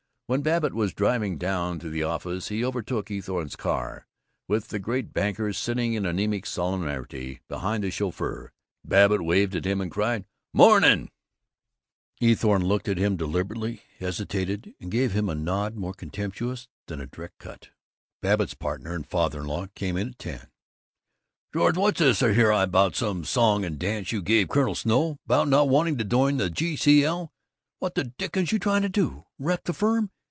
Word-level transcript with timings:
When 0.33 0.43
Babbitt 0.43 0.73
was 0.73 0.93
driving 0.93 1.37
down 1.37 1.77
to 1.79 1.89
the 1.89 2.03
office 2.03 2.47
he 2.47 2.63
overtook 2.63 3.11
Eathorne's 3.11 3.57
car, 3.57 4.07
with 4.47 4.69
the 4.69 4.79
great 4.79 5.11
banker 5.11 5.51
sitting 5.51 5.93
in 5.93 6.05
anemic 6.05 6.45
solemnity 6.45 7.41
behind 7.49 7.83
his 7.83 7.95
chauffeur. 7.95 8.53
Babbitt 8.85 9.21
waved 9.25 9.55
and 9.55 9.91
cried, 9.91 10.23
"Mornin'!" 10.53 11.09
Eathorne 12.21 12.63
looked 12.63 12.87
at 12.87 12.97
him 12.97 13.17
deliberately, 13.17 13.81
hesitated, 13.99 14.73
and 14.79 14.89
gave 14.89 15.11
him 15.11 15.27
a 15.27 15.35
nod 15.35 15.75
more 15.75 15.93
contemptuous 15.93 16.69
than 16.87 17.01
a 17.01 17.07
direct 17.07 17.37
cut. 17.37 17.71
Babbitt's 18.21 18.53
partner 18.53 18.95
and 18.95 19.05
father 19.05 19.41
in 19.41 19.47
law 19.47 19.67
came 19.75 19.97
in 19.97 20.07
at 20.07 20.17
ten: 20.19 20.47
"George, 21.53 21.75
what's 21.75 21.99
this 21.99 22.23
I 22.23 22.31
hear 22.31 22.51
about 22.51 22.95
some 22.95 23.25
song 23.25 23.65
and 23.65 23.77
dance 23.77 24.13
you 24.13 24.21
gave 24.21 24.47
Colonel 24.47 24.75
Snow 24.75 25.19
about 25.25 25.49
not 25.49 25.67
wanting 25.67 25.97
to 25.97 26.05
join 26.05 26.37
the 26.37 26.49
G.C.L.? 26.49 27.33
What 27.79 27.95
the 27.95 28.05
dickens 28.05 28.53
you 28.53 28.59
trying 28.59 28.83
to 28.83 28.89
do? 28.89 29.25
Wreck 29.37 29.65
the 29.65 29.73
firm? 29.73 30.09